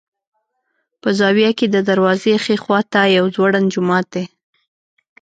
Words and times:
په 1.01 1.09
زاویه 1.19 1.51
کې 1.57 1.67
د 1.69 1.77
دروازې 1.89 2.33
ښي 2.43 2.55
خوا 2.63 2.79
ته 2.91 3.01
یو 3.17 3.25
ځوړند 3.35 3.71
جومات 3.73 4.05
دی. 4.13 4.25